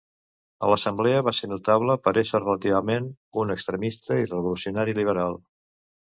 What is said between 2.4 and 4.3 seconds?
relativament un extremista